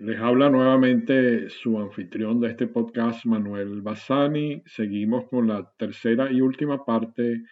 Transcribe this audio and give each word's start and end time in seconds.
Les 0.00 0.16
habla 0.20 0.48
nuevamente 0.48 1.50
su 1.50 1.76
anfitrión 1.76 2.40
de 2.40 2.50
este 2.50 2.68
podcast, 2.68 3.24
Manuel 3.24 3.82
Bassani. 3.82 4.62
Seguimos 4.64 5.28
con 5.28 5.48
la 5.48 5.72
tercera 5.76 6.30
y 6.30 6.40
última 6.40 6.84
parte 6.84 7.42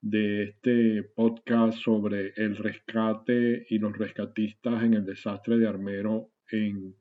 de 0.00 0.42
este 0.42 1.04
podcast 1.14 1.78
sobre 1.78 2.32
el 2.36 2.56
rescate 2.56 3.66
y 3.68 3.78
los 3.78 3.96
rescatistas 3.96 4.82
en 4.82 4.94
el 4.94 5.04
desastre 5.04 5.58
de 5.58 5.68
Armero 5.68 6.30
en 6.50 6.96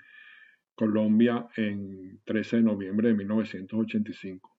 Colombia 0.75 1.47
en 1.57 2.19
13 2.23 2.57
de 2.57 2.61
noviembre 2.61 3.07
de 3.07 3.15
1985. 3.15 4.55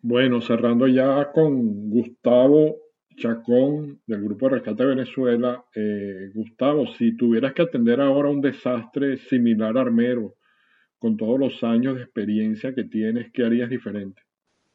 Bueno, 0.00 0.40
cerrando 0.40 0.88
ya 0.88 1.30
con 1.30 1.88
Gustavo 1.88 2.83
Chacón 3.16 4.00
del 4.06 4.22
Grupo 4.22 4.48
de 4.48 4.56
Rescate 4.56 4.84
Venezuela. 4.84 5.64
Eh, 5.74 6.30
Gustavo, 6.34 6.86
si 6.98 7.16
tuvieras 7.16 7.52
que 7.54 7.62
atender 7.62 8.00
ahora 8.00 8.30
un 8.30 8.40
desastre 8.40 9.16
similar 9.16 9.76
a 9.78 9.82
Armero, 9.82 10.36
con 10.98 11.16
todos 11.16 11.38
los 11.38 11.62
años 11.62 11.96
de 11.96 12.02
experiencia 12.02 12.74
que 12.74 12.84
tienes, 12.84 13.30
¿qué 13.32 13.44
harías 13.44 13.68
diferente? 13.68 14.22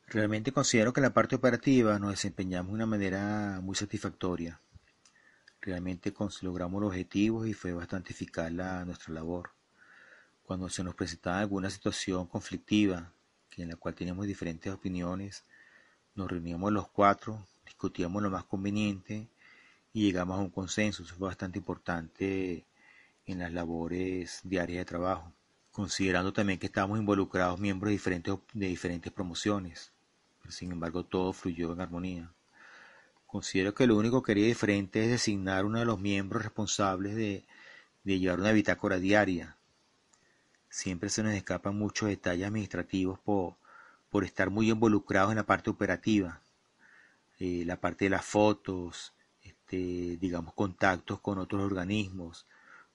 Realmente 0.07 0.51
considero 0.51 0.93
que 0.93 1.01
la 1.01 1.13
parte 1.13 1.35
operativa 1.35 1.99
nos 1.99 2.11
desempeñamos 2.11 2.71
de 2.71 2.75
una 2.75 2.85
manera 2.85 3.59
muy 3.61 3.75
satisfactoria. 3.75 4.59
Realmente 5.61 6.13
logramos 6.41 6.81
los 6.81 6.89
objetivos 6.89 7.47
y 7.47 7.53
fue 7.53 7.73
bastante 7.73 8.11
eficaz 8.11 8.51
la, 8.51 8.85
nuestra 8.85 9.13
labor. 9.13 9.51
Cuando 10.43 10.69
se 10.69 10.83
nos 10.83 10.95
presentaba 10.95 11.39
alguna 11.39 11.69
situación 11.69 12.27
conflictiva, 12.27 13.13
en 13.57 13.69
la 13.69 13.75
cual 13.75 13.95
teníamos 13.95 14.25
diferentes 14.25 14.71
opiniones, 14.71 15.45
nos 16.15 16.29
reuníamos 16.29 16.71
los 16.71 16.87
cuatro, 16.89 17.45
discutíamos 17.69 18.23
lo 18.23 18.31
más 18.31 18.45
conveniente 18.45 19.29
y 19.93 20.03
llegamos 20.03 20.39
a 20.39 20.41
un 20.41 20.49
consenso. 20.49 21.03
Eso 21.03 21.15
fue 21.15 21.27
bastante 21.27 21.59
importante 21.59 22.65
en 23.25 23.39
las 23.39 23.53
labores 23.53 24.41
diarias 24.43 24.79
de 24.79 24.85
trabajo, 24.85 25.31
considerando 25.71 26.33
también 26.33 26.57
que 26.59 26.65
estábamos 26.65 26.99
involucrados 26.99 27.59
miembros 27.59 27.89
de 27.89 27.93
diferentes, 27.93 28.35
de 28.53 28.67
diferentes 28.67 29.13
promociones. 29.13 29.93
Pero 30.41 30.51
sin 30.51 30.71
embargo, 30.71 31.05
todo 31.05 31.31
fluyó 31.31 31.71
en 31.73 31.81
armonía. 31.81 32.33
Considero 33.27 33.75
que 33.75 33.85
lo 33.85 33.97
único 33.97 34.23
que 34.23 34.31
haría 34.31 34.47
diferente 34.47 35.03
es 35.03 35.11
designar 35.11 35.63
uno 35.63 35.77
de 35.77 35.85
los 35.85 35.99
miembros 35.99 36.41
responsables 36.41 37.15
de, 37.15 37.45
llevar 38.03 38.39
una 38.39 38.51
bitácora 38.51 38.97
diaria. 38.97 39.57
Siempre 40.69 41.09
se 41.09 41.21
nos 41.21 41.33
escapan 41.33 41.77
muchos 41.77 42.09
detalles 42.09 42.47
administrativos 42.47 43.19
por 43.19 44.23
estar 44.23 44.49
muy 44.49 44.71
involucrados 44.71 45.29
en 45.31 45.37
la 45.37 45.45
parte 45.45 45.69
operativa. 45.69 46.41
Eh, 47.39 47.63
la 47.65 47.79
parte 47.79 48.05
de 48.05 48.09
las 48.09 48.25
fotos, 48.25 49.13
este, 49.41 50.17
digamos, 50.17 50.53
contactos 50.53 51.21
con 51.21 51.39
otros 51.39 51.63
organismos. 51.63 52.45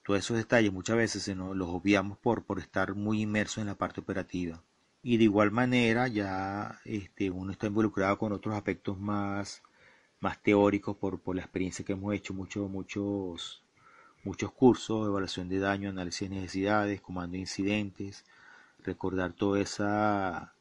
Todos 0.05 0.21
esos 0.21 0.37
detalles 0.37 0.73
muchas 0.73 0.97
veces 0.97 1.29
los 1.29 1.69
obviamos 1.69 2.19
por, 2.19 2.45
por 2.45 2.59
estar 2.59 2.95
muy 2.95 3.23
inmersos 3.23 3.59
en 3.59 3.67
la 3.69 3.75
parte 3.75 4.01
operativa. 4.03 4.63
Y 5.03 5.17
de 5.17 5.25
igual 5.25 5.51
manera 5.51 6.09
ya 6.09 6.81
este, 6.85 7.31
uno 7.31 7.53
está 7.53 7.69
involucrado 7.69 8.19
con 8.19 8.33
otros 8.33 8.55
aspectos 8.55 8.99
más, 8.99 9.63
más 10.21 10.43
teóricos 10.43 10.97
por, 10.97 11.21
por 11.21 11.37
la 11.37 11.43
experiencia 11.43 11.85
que 11.85 11.93
hemos 11.93 12.15
hecho, 12.15 12.35
muchos, 12.35 12.71
muchos, 12.71 13.63
muchos 14.25 14.53
cursos, 14.53 15.07
evaluación 15.07 15.49
de 15.49 15.59
daño, 15.59 15.89
análisis 15.89 16.29
de 16.29 16.37
necesidades, 16.37 17.01
comando 17.01 17.33
de 17.33 17.41
incidentes, 17.41 18.25
recordar 18.83 19.33
toda 19.33 19.61
esa 19.61 20.55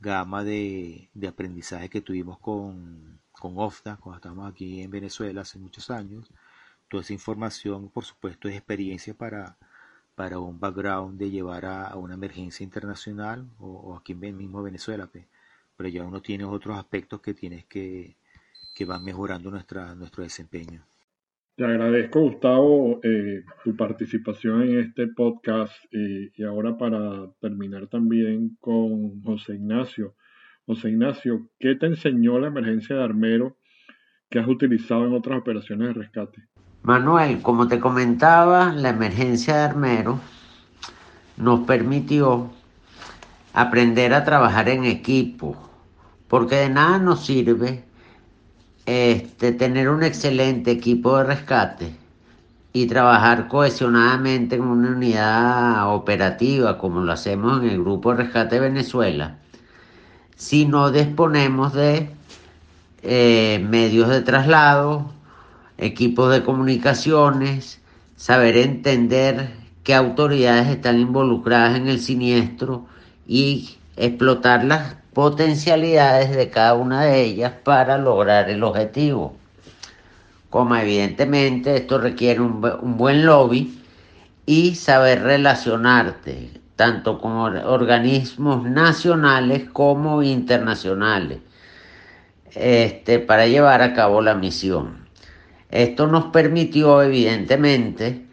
gama 0.00 0.42
de, 0.44 1.10
de 1.14 1.28
aprendizaje 1.28 1.88
que 1.88 2.00
tuvimos 2.00 2.38
con, 2.38 3.20
con 3.32 3.58
OFTA, 3.58 3.96
cuando 3.96 4.16
estábamos 4.16 4.50
aquí 4.50 4.82
en 4.82 4.90
Venezuela 4.90 5.42
hace 5.42 5.58
muchos 5.58 5.90
años. 5.90 6.30
Toda 6.88 7.02
esa 7.02 7.12
información, 7.12 7.88
por 7.88 8.04
supuesto, 8.04 8.48
es 8.48 8.56
experiencia 8.56 9.14
para, 9.14 9.56
para 10.14 10.38
un 10.38 10.58
background 10.58 11.18
de 11.18 11.30
llevar 11.30 11.64
a, 11.66 11.96
una 11.96 12.14
emergencia 12.14 12.64
internacional 12.64 13.48
o, 13.58 13.96
aquí 13.96 14.12
en 14.12 14.36
mismo 14.36 14.62
Venezuela. 14.62 15.08
Pero 15.76 15.88
ya 15.88 16.04
uno 16.04 16.20
tiene 16.20 16.44
otros 16.44 16.78
aspectos 16.78 17.20
que 17.20 17.34
tienes 17.34 17.64
que, 17.66 18.16
que 18.74 18.84
van 18.84 19.04
mejorando 19.04 19.50
nuestra, 19.50 19.94
nuestro 19.94 20.22
desempeño. 20.22 20.84
Te 21.60 21.66
agradezco, 21.66 22.20
Gustavo, 22.22 23.00
eh, 23.02 23.44
tu 23.64 23.76
participación 23.76 24.62
en 24.62 24.78
este 24.78 25.08
podcast 25.08 25.74
y 25.92 26.42
ahora 26.42 26.78
para 26.78 27.30
terminar 27.38 27.86
también 27.88 28.56
con 28.58 29.22
José 29.22 29.56
Ignacio. 29.56 30.14
José 30.64 30.88
Ignacio, 30.88 31.50
¿qué 31.58 31.74
te 31.74 31.84
enseñó 31.84 32.38
la 32.38 32.46
emergencia 32.46 32.96
de 32.96 33.04
Armero 33.04 33.58
que 34.30 34.38
has 34.38 34.48
utilizado 34.48 35.06
en 35.06 35.12
otras 35.12 35.38
operaciones 35.38 35.88
de 35.88 35.92
rescate? 36.00 36.48
Manuel, 36.82 37.42
como 37.42 37.68
te 37.68 37.78
comentaba, 37.78 38.72
la 38.72 38.88
emergencia 38.88 39.56
de 39.56 39.64
Armero 39.64 40.18
nos 41.36 41.66
permitió 41.66 42.50
aprender 43.52 44.14
a 44.14 44.24
trabajar 44.24 44.70
en 44.70 44.86
equipo, 44.86 45.58
porque 46.26 46.54
de 46.54 46.70
nada 46.70 46.98
nos 46.98 47.26
sirve 47.26 47.84
este, 48.90 49.52
tener 49.52 49.88
un 49.88 50.02
excelente 50.02 50.70
equipo 50.70 51.18
de 51.18 51.24
rescate 51.24 51.94
y 52.72 52.86
trabajar 52.86 53.48
cohesionadamente 53.48 54.56
en 54.56 54.62
una 54.62 54.90
unidad 54.90 55.94
operativa 55.94 56.78
como 56.78 57.00
lo 57.00 57.12
hacemos 57.12 57.62
en 57.62 57.70
el 57.70 57.80
Grupo 57.80 58.14
Rescate 58.14 58.60
Venezuela 58.60 59.40
si 60.40 60.64
no 60.64 60.90
disponemos 60.90 61.74
de 61.74 62.08
eh, 63.02 63.62
medios 63.68 64.08
de 64.08 64.22
traslado, 64.22 65.10
equipos 65.76 66.32
de 66.32 66.42
comunicaciones, 66.42 67.82
saber 68.16 68.56
entender 68.56 69.50
qué 69.84 69.94
autoridades 69.94 70.68
están 70.68 70.98
involucradas 70.98 71.76
en 71.76 71.88
el 71.88 72.00
siniestro 72.00 72.86
y 73.28 73.76
explotar 73.96 74.64
las 74.64 74.96
potencialidades 75.12 76.34
de 76.34 76.50
cada 76.50 76.74
una 76.74 77.02
de 77.02 77.22
ellas 77.22 77.52
para 77.64 77.98
lograr 77.98 78.48
el 78.48 78.62
objetivo. 78.62 79.36
Como 80.48 80.76
evidentemente 80.76 81.76
esto 81.76 81.98
requiere 81.98 82.40
un, 82.40 82.60
buen 82.96 83.24
lobby 83.24 83.80
y 84.46 84.74
saber 84.74 85.22
relacionarte, 85.22 86.50
tanto 86.76 87.20
con 87.20 87.56
organismos 87.56 88.64
nacionales 88.64 89.68
como 89.70 90.22
internacionales, 90.22 91.38
este, 92.52 93.20
para 93.20 93.46
llevar 93.46 93.82
a 93.82 93.94
cabo 93.94 94.22
la 94.22 94.34
misión. 94.34 95.06
Esto 95.70 96.08
nos 96.08 96.26
permitió, 96.26 97.00
evidentemente, 97.02 98.26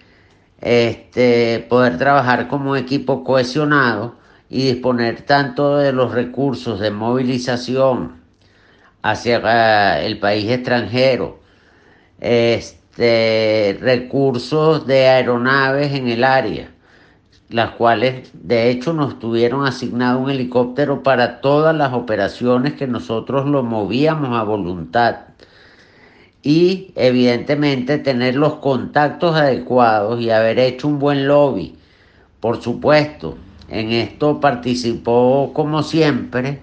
este, 0.59 1.65
poder 1.69 1.99
trabajar 1.99 2.47
como 2.47 2.75
equipo 2.75 3.23
cohesionado 3.23 4.15
y 4.49 4.71
disponer 4.71 5.21
tanto 5.21 5.77
de 5.77 5.91
los 5.91 6.13
recursos 6.13 6.79
de 6.79 6.91
movilización 6.91 8.21
hacia 9.01 10.01
el 10.01 10.19
país 10.19 10.49
extranjero, 10.49 11.39
este, 12.19 13.77
recursos 13.81 14.87
de 14.87 15.07
aeronaves 15.07 15.93
en 15.93 16.07
el 16.07 16.23
área, 16.23 16.71
las 17.49 17.71
cuales 17.71 18.29
de 18.33 18.69
hecho 18.69 18.93
nos 18.93 19.19
tuvieron 19.19 19.65
asignado 19.65 20.19
un 20.19 20.29
helicóptero 20.29 21.03
para 21.03 21.41
todas 21.41 21.75
las 21.75 21.93
operaciones 21.93 22.73
que 22.73 22.87
nosotros 22.87 23.45
lo 23.45 23.63
movíamos 23.63 24.37
a 24.37 24.43
voluntad. 24.43 25.17
Y 26.43 26.93
evidentemente 26.95 27.97
tener 27.97 28.35
los 28.35 28.55
contactos 28.55 29.35
adecuados 29.35 30.21
y 30.21 30.29
haber 30.29 30.59
hecho 30.59 30.87
un 30.87 30.97
buen 30.97 31.27
lobby. 31.27 31.75
Por 32.39 32.61
supuesto, 32.61 33.37
en 33.67 33.91
esto 33.91 34.39
participó 34.39 35.51
como 35.53 35.83
siempre 35.83 36.61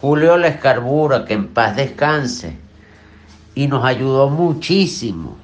Julio 0.00 0.36
Lescarbura, 0.36 1.24
que 1.24 1.34
en 1.34 1.48
paz 1.48 1.76
descanse, 1.76 2.56
y 3.54 3.68
nos 3.68 3.84
ayudó 3.84 4.30
muchísimo 4.30 5.36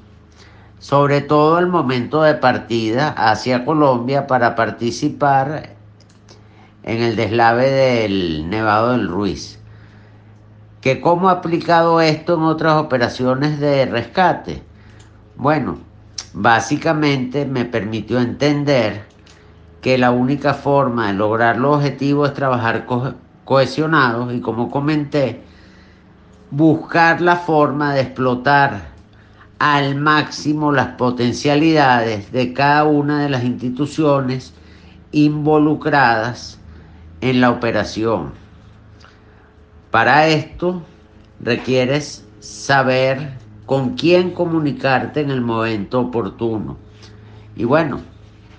sobre 0.78 1.20
todo 1.20 1.58
el 1.58 1.66
momento 1.66 2.22
de 2.22 2.34
partida 2.34 3.08
hacia 3.10 3.64
Colombia 3.64 4.26
para 4.26 4.54
participar 4.54 5.74
en 6.84 7.02
el 7.02 7.16
deslave 7.16 7.70
del 7.70 8.48
Nevado 8.48 8.92
del 8.92 9.08
Ruiz. 9.08 9.58
¿Que 10.80 11.00
¿Cómo 11.00 11.28
ha 11.28 11.32
aplicado 11.32 12.00
esto 12.00 12.34
en 12.34 12.42
otras 12.42 12.74
operaciones 12.74 13.58
de 13.58 13.86
rescate? 13.86 14.62
Bueno, 15.36 15.78
básicamente 16.32 17.44
me 17.44 17.64
permitió 17.64 18.20
entender 18.20 19.07
que 19.88 19.96
la 19.96 20.10
única 20.10 20.52
forma 20.52 21.06
de 21.06 21.14
lograr 21.14 21.56
los 21.56 21.78
objetivos 21.78 22.28
es 22.28 22.34
trabajar 22.34 22.84
cohesionados 23.46 24.34
y 24.34 24.40
como 24.42 24.70
comenté, 24.70 25.40
buscar 26.50 27.22
la 27.22 27.36
forma 27.36 27.94
de 27.94 28.02
explotar 28.02 28.88
al 29.58 29.94
máximo 29.94 30.72
las 30.72 30.88
potencialidades 30.88 32.30
de 32.32 32.52
cada 32.52 32.84
una 32.84 33.22
de 33.22 33.30
las 33.30 33.44
instituciones 33.44 34.52
involucradas 35.10 36.60
en 37.22 37.40
la 37.40 37.50
operación. 37.50 38.32
Para 39.90 40.26
esto 40.26 40.82
requieres 41.40 42.28
saber 42.40 43.38
con 43.64 43.94
quién 43.94 44.32
comunicarte 44.32 45.22
en 45.22 45.30
el 45.30 45.40
momento 45.40 45.98
oportuno. 46.00 46.76
Y 47.56 47.64
bueno, 47.64 48.02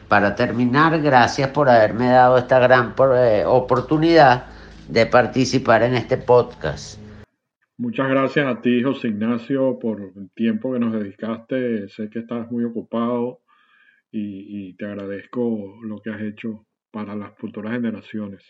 para 0.09 0.35
terminar, 0.35 0.99
gracias 1.01 1.49
por 1.51 1.69
haberme 1.69 2.07
dado 2.07 2.39
esta 2.39 2.59
gran 2.59 2.95
eh, 3.15 3.43
oportunidad 3.45 4.47
de 4.89 5.05
participar 5.05 5.83
en 5.83 5.93
este 5.93 6.17
podcast. 6.17 6.99
Muchas 7.77 8.09
gracias 8.09 8.45
a 8.45 8.59
ti, 8.59 8.81
José 8.81 9.09
Ignacio, 9.09 9.77
por 9.79 10.01
el 10.01 10.31
tiempo 10.31 10.73
que 10.73 10.79
nos 10.79 10.93
dedicaste. 10.93 11.87
Sé 11.89 12.09
que 12.09 12.19
estás 12.19 12.51
muy 12.51 12.65
ocupado 12.65 13.41
y, 14.11 14.73
te 14.73 14.85
agradezco 14.85 15.77
lo 15.83 16.01
que 16.01 16.09
has 16.09 16.21
hecho 16.21 16.65
para 16.91 17.15
las 17.15 17.37
futuras 17.37 17.73
generaciones. 17.73 18.43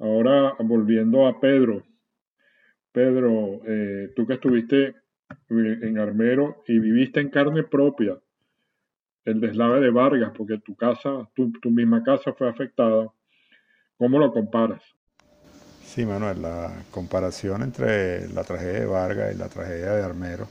Ahora, 0.00 0.54
volviendo 0.58 1.26
a 1.28 1.40
Pedro. 1.40 1.84
Pedro, 2.92 3.60
eh, 3.64 4.12
tú 4.16 4.26
que 4.26 4.34
estuviste 4.34 4.94
en 5.48 5.98
Armero 5.98 6.62
y 6.66 6.78
viviste 6.80 7.20
en 7.20 7.30
carne 7.30 7.62
propia 7.62 8.18
el 9.30 9.40
deslave 9.40 9.80
de 9.80 9.90
Vargas, 9.90 10.32
porque 10.36 10.58
tu 10.58 10.74
casa, 10.74 11.28
tu, 11.34 11.52
tu 11.60 11.70
misma 11.70 12.02
casa 12.02 12.32
fue 12.32 12.48
afectada. 12.48 13.12
¿Cómo 13.96 14.18
lo 14.18 14.32
comparas? 14.32 14.82
Sí, 15.84 16.06
Manuel, 16.06 16.42
la 16.42 16.72
comparación 16.90 17.62
entre 17.62 18.28
la 18.28 18.44
tragedia 18.44 18.80
de 18.80 18.86
Vargas 18.86 19.34
y 19.34 19.38
la 19.38 19.48
tragedia 19.48 19.92
de 19.92 20.02
Armero, 20.02 20.46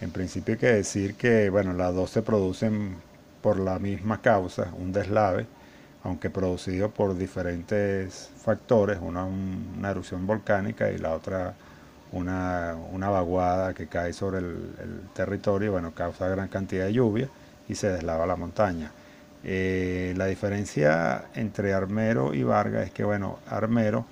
en 0.00 0.10
principio 0.10 0.54
hay 0.54 0.60
que 0.60 0.72
decir 0.72 1.14
que, 1.14 1.50
bueno, 1.50 1.72
las 1.72 1.94
dos 1.94 2.10
se 2.10 2.22
producen 2.22 2.96
por 3.42 3.58
la 3.58 3.78
misma 3.78 4.20
causa, 4.20 4.72
un 4.78 4.92
deslave, 4.92 5.46
aunque 6.02 6.30
producido 6.30 6.90
por 6.90 7.16
diferentes 7.16 8.32
factores, 8.36 8.98
una 9.02 9.24
una 9.24 9.90
erupción 9.90 10.26
volcánica 10.26 10.90
y 10.90 10.98
la 10.98 11.14
otra 11.14 11.54
una, 12.12 12.76
vaguada 13.10 13.74
que 13.74 13.86
cae 13.86 14.12
sobre 14.12 14.38
el, 14.38 15.02
territorio, 15.14 15.72
bueno, 15.72 15.92
causa 15.94 16.28
gran 16.28 16.48
cantidad 16.48 16.86
de 16.86 16.92
lluvia 16.92 17.28
y 17.70 17.76
se 17.76 17.88
deslava 17.88 18.26
la 18.26 18.36
montaña. 18.36 18.90
Eh, 19.44 20.12
la 20.16 20.26
diferencia 20.26 21.26
entre 21.34 21.72
Armero 21.72 22.34
y 22.34 22.42
Vargas 22.42 22.86
es 22.86 22.92
que, 22.92 23.04
bueno, 23.04 23.38
Armero 23.48 24.04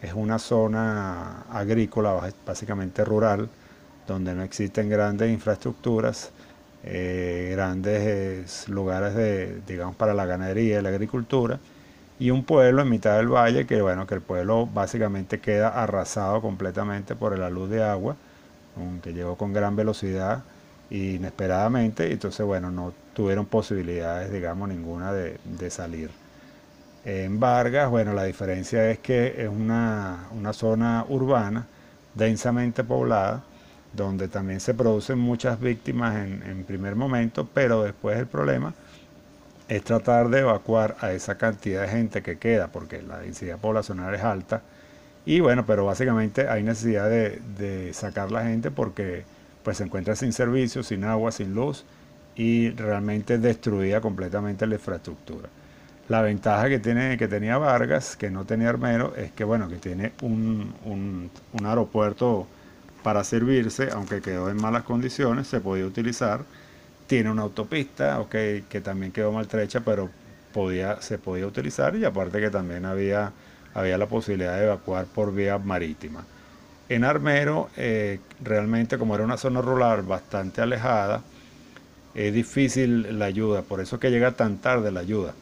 es 0.00 0.14
una 0.14 0.38
zona 0.38 1.42
agrícola, 1.52 2.18
básicamente 2.46 3.04
rural, 3.04 3.48
donde 4.06 4.34
no 4.34 4.42
existen 4.42 4.88
grandes 4.88 5.30
infraestructuras, 5.30 6.30
eh, 6.84 7.50
grandes 7.52 8.68
lugares 8.68 9.14
de, 9.14 9.60
digamos, 9.66 9.94
para 9.94 10.14
la 10.14 10.24
ganadería 10.24 10.80
y 10.80 10.82
la 10.82 10.88
agricultura, 10.88 11.60
y 12.18 12.30
un 12.30 12.44
pueblo 12.44 12.82
en 12.82 12.88
mitad 12.88 13.18
del 13.18 13.28
valle 13.28 13.66
que, 13.66 13.82
bueno, 13.82 14.06
que 14.06 14.14
el 14.14 14.22
pueblo 14.22 14.66
básicamente 14.66 15.38
queda 15.38 15.68
arrasado 15.68 16.40
completamente 16.40 17.14
por 17.14 17.38
la 17.38 17.50
luz 17.50 17.68
de 17.68 17.84
agua, 17.84 18.16
que 19.02 19.12
llegó 19.12 19.36
con 19.36 19.52
gran 19.52 19.76
velocidad 19.76 20.42
inesperadamente, 20.92 22.12
entonces, 22.12 22.44
bueno, 22.44 22.70
no 22.70 22.92
tuvieron 23.14 23.46
posibilidades, 23.46 24.32
digamos, 24.32 24.68
ninguna 24.68 25.12
de, 25.12 25.70
salir. 25.70 26.10
En 27.04 27.40
Vargas, 27.40 27.90
bueno, 27.90 28.12
la 28.12 28.24
diferencia 28.24 28.90
es 28.90 28.98
que 28.98 29.34
es 29.42 29.48
una, 29.48 30.28
zona 30.52 31.04
urbana 31.08 31.66
densamente 32.14 32.84
poblada, 32.84 33.42
donde 33.92 34.28
también 34.28 34.60
se 34.60 34.74
producen 34.74 35.18
muchas 35.18 35.60
víctimas 35.60 36.16
en, 36.16 36.42
en 36.42 36.64
primer 36.64 36.94
momento, 36.94 37.48
pero 37.52 37.82
después 37.82 38.18
el 38.18 38.26
problema 38.26 38.74
es 39.68 39.82
tratar 39.84 40.28
de 40.28 40.40
evacuar 40.40 40.96
a 41.00 41.12
esa 41.12 41.36
cantidad 41.36 41.82
de 41.82 41.88
gente 41.88 42.22
que 42.22 42.38
queda, 42.38 42.68
porque 42.68 43.02
la 43.02 43.18
densidad 43.18 43.58
poblacional 43.58 44.14
es 44.14 44.22
alta. 44.22 44.62
Y 45.24 45.40
bueno, 45.40 45.64
pero 45.66 45.86
básicamente 45.86 46.48
hay 46.48 46.62
necesidad 46.62 47.08
de, 47.08 47.90
sacar 47.94 48.30
la 48.32 48.44
gente 48.44 48.70
porque 48.70 49.24
pues 49.62 49.78
se 49.78 49.84
encuentra 49.84 50.16
sin 50.16 50.32
servicios, 50.32 50.86
sin 50.88 51.04
agua, 51.04 51.32
sin 51.32 51.54
luz 51.54 51.84
y 52.34 52.70
realmente 52.70 53.38
destruida 53.38 54.00
completamente 54.00 54.66
la 54.66 54.74
infraestructura. 54.74 55.48
La 56.08 56.22
ventaja 56.22 56.68
que, 56.68 56.78
tiene, 56.78 57.16
que 57.16 57.28
tenía 57.28 57.58
Vargas, 57.58 58.16
que 58.16 58.30
no 58.30 58.44
tenía 58.44 58.68
Armero, 58.68 59.14
es 59.16 59.32
que 59.32 59.44
bueno, 59.44 59.68
que 59.68 59.76
tiene 59.76 60.12
un, 60.22 60.74
un 60.84 61.66
aeropuerto 61.66 62.46
para 63.02 63.24
servirse, 63.24 63.88
aunque 63.92 64.20
quedó 64.20 64.50
en 64.50 64.56
malas 64.56 64.82
condiciones, 64.82 65.46
se 65.46 65.60
podía 65.60 65.86
utilizar 65.86 66.44
tiene 67.12 67.30
una 67.30 67.42
autopista, 67.42 68.24
que 68.30 68.80
también 68.82 69.12
quedó 69.12 69.32
maltrecha, 69.32 69.80
pero 69.80 70.08
podía, 70.54 71.02
se 71.02 71.18
podía 71.18 71.46
utilizar 71.46 71.94
y 71.94 72.06
aparte 72.06 72.40
que 72.40 72.48
también 72.48 72.86
había, 72.86 73.32
había 73.74 73.98
la 73.98 74.06
posibilidad 74.06 74.56
de 74.56 74.64
evacuar 74.64 75.04
por 75.04 75.34
vía 75.34 75.58
marítima. 75.58 76.24
En 76.94 77.04
Armero, 77.04 77.70
eh, 77.78 78.20
realmente 78.44 78.98
como 78.98 79.14
era 79.14 79.24
una 79.24 79.38
zona 79.38 79.62
rural 79.62 80.02
bastante 80.02 80.60
alejada, 80.60 81.22
es 82.14 82.34
difícil 82.34 83.18
la 83.18 83.24
ayuda, 83.24 83.62
por 83.62 83.80
eso 83.80 83.98
que 83.98 84.10
llega 84.10 84.32
tan 84.32 84.58
tarde 84.58 84.92
la 84.92 85.00
ayuda. 85.00 85.32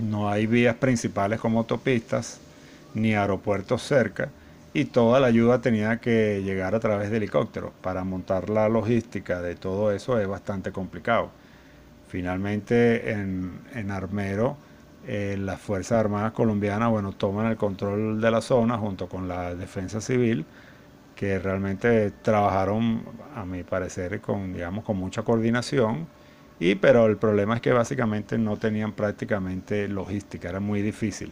No 0.00 0.28
hay 0.28 0.48
vías 0.48 0.74
principales 0.74 1.38
como 1.38 1.60
autopistas, 1.60 2.40
ni 2.94 3.14
aeropuertos 3.14 3.80
cerca, 3.80 4.30
y 4.74 4.86
toda 4.86 5.20
la 5.20 5.28
ayuda 5.28 5.60
tenía 5.60 5.98
que 5.98 6.42
llegar 6.44 6.74
a 6.74 6.80
través 6.80 7.12
de 7.12 7.18
helicópteros. 7.18 7.70
Para 7.80 8.02
montar 8.02 8.50
la 8.50 8.68
logística 8.68 9.40
de 9.40 9.54
todo 9.54 9.92
eso 9.92 10.18
es 10.18 10.26
bastante 10.26 10.72
complicado. 10.72 11.30
Finalmente 12.08 13.12
en, 13.12 13.88
Armero 13.88 14.56
eh, 15.06 15.36
las 15.38 15.60
Fuerzas 15.60 16.00
Armadas 16.00 16.32
colombianas 16.32 16.90
bueno, 16.90 17.12
toman 17.12 17.46
el 17.46 17.56
control 17.56 18.20
de 18.20 18.30
la 18.32 18.40
zona 18.40 18.78
junto 18.78 19.08
con 19.08 19.28
la 19.28 19.54
Defensa 19.54 20.00
Civil 20.00 20.44
que 21.22 21.38
realmente 21.38 22.10
trabajaron 22.20 23.04
a 23.36 23.44
mi 23.44 23.62
parecer 23.62 24.20
con, 24.20 24.52
digamos, 24.52 24.82
con 24.82 24.96
mucha 24.96 25.22
coordinación 25.22 26.08
y 26.58 26.74
pero 26.74 27.06
el 27.06 27.16
problema 27.16 27.54
es 27.54 27.60
que 27.60 27.72
básicamente 27.72 28.36
no 28.38 28.56
tenían 28.56 28.90
prácticamente 28.90 29.86
logística, 29.86 30.48
era 30.48 30.58
muy 30.58 30.82
difícil. 30.82 31.30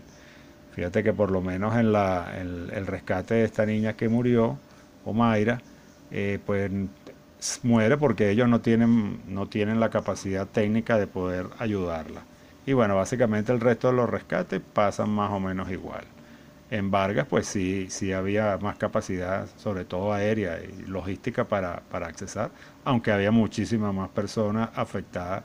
Fíjate 0.77 1.03
que 1.03 1.13
por 1.13 1.33
lo 1.33 1.41
menos 1.41 1.75
en 1.75 1.91
la, 1.91 2.39
el, 2.41 2.87
rescate 2.87 3.35
de 3.35 3.45
esta 3.45 3.67
niña 3.67 3.95
que 3.95 4.09
murió, 4.09 4.59
Omaira, 5.05 5.61
eh, 6.13 6.39
pues 6.47 6.71
muere 7.65 7.97
porque 7.97 8.31
ellos 8.31 8.49
no 8.49 8.61
tienen, 8.61 9.23
no 9.27 9.49
tienen 9.49 9.81
la 9.81 9.91
capacidad 9.91 10.47
técnica 10.47 10.99
de 10.99 11.09
poder 11.09 11.47
ayudarla. 11.59 12.23
Y 12.65 12.75
bueno, 12.75 12.95
básicamente 12.95 13.51
el 13.51 13.59
resto 13.59 13.89
de 13.89 13.95
los 13.95 14.09
rescates 14.09 14.61
pasan 14.73 15.11
más 15.11 15.33
o 15.33 15.41
menos 15.41 15.69
igual. 15.69 16.05
En 16.71 16.91
Vargas, 16.91 17.27
pues 17.29 17.47
sí, 17.47 17.87
sí 17.89 18.13
había 18.13 18.57
más 18.59 18.79
capacidad, 18.79 19.47
sobre 19.57 19.85
todo 19.85 20.13
aérea 20.13 20.59
y 20.63 20.89
logística 20.89 21.49
para, 21.49 21.81
para 21.91 22.07
accesar, 22.07 22.51
aunque 22.85 23.11
había 23.11 23.33
muchísimas 23.33 23.93
más 23.93 24.09
personas 24.11 24.71
afectadas 24.75 25.43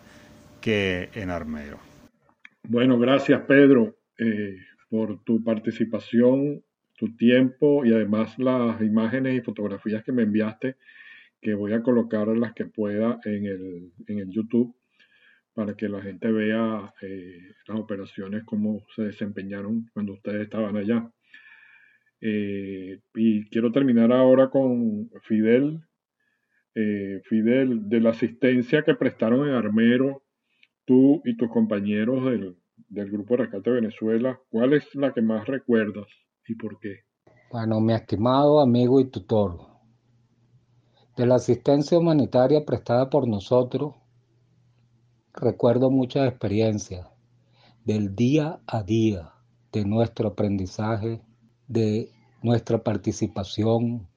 que 0.61 1.09
en 1.15 1.31
Armero. 1.31 1.79
Bueno, 2.67 2.99
gracias 2.99 3.41
Pedro. 3.47 3.95
Eh, 4.19 4.57
por 4.89 5.23
tu 5.23 5.43
participación, 5.43 6.63
tu 6.95 7.15
tiempo 7.15 7.83
y 7.83 7.93
además 7.93 8.37
las 8.37 8.79
imágenes 8.81 9.35
y 9.35 9.41
fotografías 9.41 10.03
que 10.03 10.11
me 10.11 10.23
enviaste, 10.23 10.77
que 11.41 11.53
voy 11.53 11.73
a 11.73 11.81
colocar 11.81 12.27
las 12.29 12.53
que 12.53 12.65
pueda 12.65 13.19
en 13.25 13.45
el, 13.45 13.91
en 14.07 14.19
el 14.19 14.29
YouTube 14.29 14.75
para 15.55 15.73
que 15.73 15.87
la 15.87 16.01
gente 16.01 16.29
vea 16.31 16.93
eh, 17.01 17.39
las 17.67 17.79
operaciones, 17.79 18.43
cómo 18.43 18.85
se 18.93 19.03
desempeñaron 19.03 19.89
cuando 19.93 20.13
ustedes 20.13 20.43
estaban 20.43 20.75
allá. 20.75 21.09
Eh, 22.19 22.99
y 23.15 23.45
quiero 23.45 23.71
terminar 23.71 24.11
ahora 24.11 24.49
con 24.49 25.09
Fidel. 25.23 25.81
Eh, 26.75 27.21
Fidel, 27.23 27.87
de 27.87 28.01
la 28.01 28.09
asistencia 28.09 28.83
que 28.83 28.95
prestaron 28.95 29.47
en 29.47 29.53
Armero, 29.53 30.23
tú 30.83 31.21
y 31.23 31.37
tus 31.37 31.49
compañeros 31.49 32.25
del, 32.25 32.57
del 32.89 33.09
Grupo 33.09 33.37
Rescate 33.37 33.71
Venezuela, 33.71 34.37
¿cuál 34.49 34.73
es 34.73 34.93
la 34.93 35.13
que 35.13 35.21
más 35.21 35.47
recuerdas 35.47 36.07
y 36.45 36.55
por 36.55 36.77
qué? 36.79 37.03
Bueno, 37.49 37.79
mi 37.79 37.93
estimado 37.93 38.59
amigo 38.59 38.99
y 38.99 39.09
tutor, 39.09 39.57
de 41.15 41.25
la 41.25 41.35
asistencia 41.35 41.97
humanitaria 41.97 42.65
prestada 42.65 43.09
por 43.09 43.25
nosotros, 43.25 43.95
recuerdo 45.35 45.91
muchas 45.91 46.27
experiencias 46.29 47.07
del 47.83 48.15
día 48.15 48.59
a 48.65 48.83
día, 48.83 49.33
de 49.71 49.85
nuestro 49.85 50.29
aprendizaje, 50.29 51.21
de 51.67 52.09
nuestra 52.41 52.83
participación, 52.83 54.07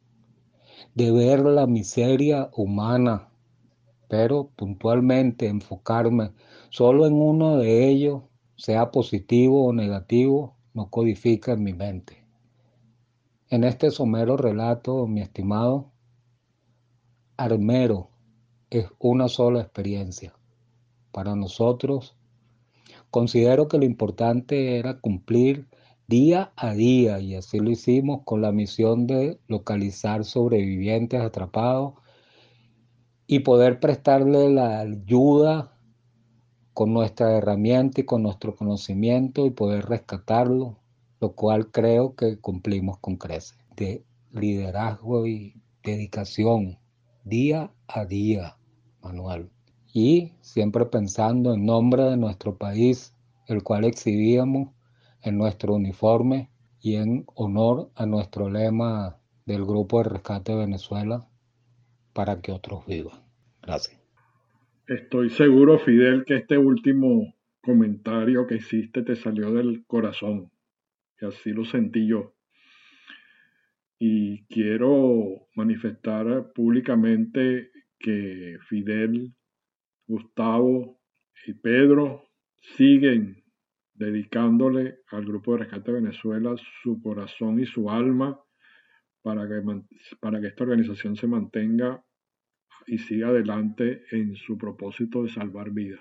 de 0.95 1.11
ver 1.11 1.41
la 1.41 1.67
miseria 1.67 2.51
humana, 2.55 3.29
pero 4.09 4.51
puntualmente 4.55 5.49
enfocarme 5.49 6.33
solo 6.71 7.07
en 7.07 7.15
uno 7.15 7.57
de 7.59 7.89
ellos 7.89 8.23
sea 8.57 8.91
positivo 8.91 9.67
o 9.67 9.73
negativo, 9.73 10.57
no 10.73 10.89
codifica 10.89 11.53
en 11.53 11.63
mi 11.63 11.73
mente. 11.73 12.25
En 13.51 13.65
este 13.65 13.91
somero 13.91 14.37
relato, 14.37 15.07
mi 15.07 15.21
estimado, 15.21 15.91
Armero 17.37 18.11
es 18.71 18.87
una 18.99 19.29
sola 19.29 19.61
experiencia. 19.61 20.38
Para 21.13 21.35
nosotros, 21.37 22.17
considero 23.11 23.69
que 23.69 23.79
lo 23.79 23.85
importante 23.85 24.79
era 24.79 24.99
cumplir 25.01 25.67
día 26.07 26.53
a 26.57 26.75
día 26.75 27.21
y 27.21 27.35
así 27.35 27.59
lo 27.59 27.71
hicimos 27.71 28.23
con 28.25 28.41
la 28.41 28.51
misión 28.51 29.07
de 29.07 29.39
localizar 29.47 30.25
sobrevivientes 30.25 31.21
atrapados 31.21 31.95
y 33.27 33.41
poder 33.41 33.79
prestarle 33.79 34.49
la 34.49 34.81
ayuda 34.81 35.79
con 36.73 36.95
nuestra 36.95 37.37
herramienta 37.37 38.01
y 38.01 38.05
con 38.05 38.23
nuestro 38.23 38.55
conocimiento 38.57 39.45
y 39.45 39.51
poder 39.51 39.87
rescatarlo, 39.87 40.79
lo 41.21 41.33
cual 41.35 41.71
creo 41.71 42.15
que 42.15 42.39
cumplimos 42.39 42.99
con 43.01 43.17
creces, 43.17 43.59
de 43.77 44.05
liderazgo 44.31 45.27
y 45.27 45.61
dedicación 45.83 46.79
día 47.25 47.71
a 47.87 48.07
día, 48.07 48.57
Manuel. 49.03 49.51
Y 49.93 50.33
siempre 50.41 50.87
pensando 50.87 51.55
en 51.55 51.65
nombre 51.65 52.05
de 52.05 52.17
nuestro 52.17 52.57
país, 52.57 53.15
el 53.47 53.63
cual 53.63 53.85
exhibíamos 53.85 54.71
en 55.23 55.39
nuestro 55.39 55.75
uniforme 55.75 56.51
y 56.81 56.97
en 56.97 57.25
honor 57.35 57.91
a 57.95 58.07
nuestro 58.07 58.51
lema 58.51 59.19
del 59.47 59.65
Grupo 59.65 60.03
de 60.03 60.11
Rescate 60.11 60.53
de 60.53 60.59
Venezuela, 60.59 61.27
para 62.13 62.41
que 62.41 62.53
otros 62.53 62.87
vivan. 62.87 63.19
Gracias. 63.63 63.99
Estoy 64.87 65.31
seguro, 65.31 65.79
Fidel, 65.79 66.25
que 66.25 66.37
este 66.37 66.57
último 66.57 67.35
comentario 67.63 68.47
que 68.47 68.57
hiciste 68.57 69.03
te 69.03 69.17
salió 69.17 69.53
del 69.53 69.85
corazón. 69.87 70.51
Y 71.21 71.27
así 71.27 71.51
lo 71.51 71.65
sentí 71.65 72.07
yo. 72.07 72.35
Y 73.99 74.45
quiero 74.47 75.49
manifestar 75.55 76.53
públicamente 76.55 77.71
que 77.99 78.57
Fidel, 78.69 79.35
Gustavo 80.09 80.99
y 81.47 81.53
Pedro 81.53 82.25
siguen 82.77 83.45
dedicándole 83.95 85.01
al 85.11 85.25
Grupo 85.25 85.53
de 85.53 85.65
Rescate 85.65 85.93
de 85.93 86.01
Venezuela 86.01 86.57
su 86.83 87.01
corazón 87.03 87.61
y 87.61 87.67
su 87.67 87.91
alma 87.91 88.41
para 89.23 89.47
que, 89.47 89.63
para 90.21 90.41
que 90.41 90.47
esta 90.47 90.65
organización 90.65 91.17
se 91.17 91.27
mantenga 91.27 92.03
y 92.87 92.99
siga 92.99 93.29
adelante 93.29 94.05
en 94.11 94.35
su 94.37 94.57
propósito 94.57 95.23
de 95.23 95.29
salvar 95.29 95.71
vidas. 95.71 96.01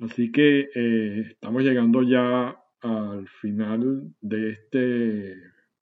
Así 0.00 0.32
que 0.32 0.68
eh, 0.74 1.24
estamos 1.30 1.62
llegando 1.62 2.02
ya 2.02 2.56
al 2.80 3.28
final 3.40 4.14
de 4.20 4.50
este 4.50 5.34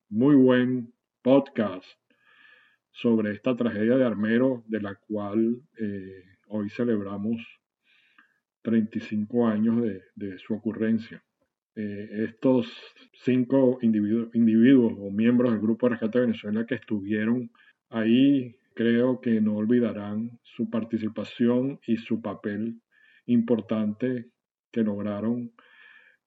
muy 0.08 0.34
buen 0.34 0.92
podcast 1.22 1.84
sobre 2.92 3.32
esta 3.32 3.56
tragedia 3.56 3.96
de 3.96 4.04
Armero, 4.04 4.64
de 4.68 4.80
la 4.80 4.94
cual 4.94 5.60
eh, 5.78 6.35
hoy 6.46 6.70
celebramos 6.70 7.36
35 8.62 9.46
años 9.46 9.82
de, 10.14 10.38
su 10.38 10.54
ocurrencia. 10.54 11.22
Eh, 11.74 12.24
estos 12.28 12.72
cinco 13.12 13.78
individuos, 13.82 14.94
o 14.98 15.10
miembros 15.10 15.52
del 15.52 15.60
Grupo 15.60 15.86
de 15.86 15.90
Rescate 15.90 16.18
de 16.18 16.26
Venezuela 16.26 16.66
que 16.66 16.74
estuvieron 16.74 17.50
ahí 17.90 18.56
creo 18.74 19.20
que 19.20 19.40
no 19.40 19.56
olvidarán 19.56 20.38
su 20.42 20.68
participación 20.68 21.80
y 21.86 21.96
su 21.96 22.20
papel 22.20 22.80
importante 23.26 24.30
que 24.70 24.82
lograron 24.82 25.52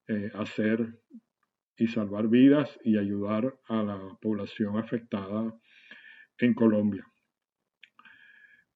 eh, 0.07 0.31
hacer 0.33 0.99
y 1.77 1.87
salvar 1.87 2.27
vidas 2.27 2.79
y 2.83 2.97
ayudar 2.97 3.57
a 3.67 3.83
la 3.83 4.17
población 4.21 4.77
afectada 4.77 5.53
en 6.39 6.53
Colombia. 6.53 7.05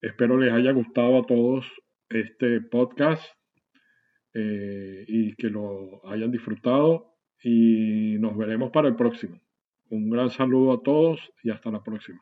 Espero 0.03 0.37
les 0.37 0.51
haya 0.51 0.73
gustado 0.73 1.17
a 1.17 1.25
todos 1.25 1.65
este 2.09 2.59
podcast 2.59 3.23
eh, 4.33 5.05
y 5.07 5.33
que 5.35 5.49
lo 5.49 6.05
hayan 6.05 6.29
disfrutado 6.29 7.15
y 7.41 8.17
nos 8.19 8.35
veremos 8.35 8.69
para 8.71 8.89
el 8.89 8.97
próximo. 8.97 9.39
Un 9.89 10.09
gran 10.09 10.29
saludo 10.29 10.73
a 10.73 10.83
todos 10.83 11.31
y 11.41 11.51
hasta 11.51 11.71
la 11.71 11.81
próxima. 11.81 12.21